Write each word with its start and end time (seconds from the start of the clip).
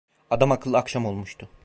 Adamakıllı 0.29 0.77
akşam 0.77 1.05
olmuştu. 1.05 1.49